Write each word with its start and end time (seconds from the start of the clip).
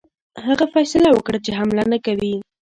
هغه 0.47 0.65
فیصله 0.73 1.09
وکړه 1.13 1.39
چې 1.45 1.51
حمله 1.57 1.83
نه 1.91 1.97
کوي. 2.05 2.33